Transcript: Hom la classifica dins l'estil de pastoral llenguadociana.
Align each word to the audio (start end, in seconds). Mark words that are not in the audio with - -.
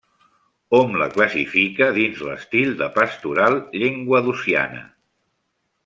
Hom 0.77 0.95
la 1.01 1.07
classifica 1.17 1.89
dins 1.99 2.23
l'estil 2.29 2.73
de 2.81 2.87
pastoral 2.99 3.59
llenguadociana. 3.83 4.83